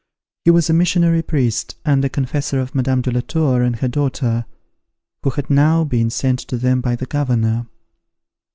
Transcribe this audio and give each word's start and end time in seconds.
He 0.45 0.49
was 0.49 0.67
a 0.67 0.73
missionary 0.73 1.21
priest 1.21 1.75
and 1.85 2.03
the 2.03 2.09
confessor 2.09 2.59
of 2.59 2.73
Madame 2.73 3.03
de 3.03 3.11
la 3.11 3.19
Tour 3.21 3.61
and 3.61 3.75
her 3.75 3.87
daughter, 3.87 4.47
who 5.21 5.29
had 5.29 5.47
now 5.51 5.83
been 5.83 6.09
sent 6.09 6.39
to 6.39 6.57
them 6.57 6.81
by 6.81 6.95
the 6.95 7.05
governor. 7.05 7.67